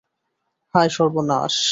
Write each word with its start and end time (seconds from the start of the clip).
হায়, 0.73 0.89
সর্বনাশ। 0.89 1.55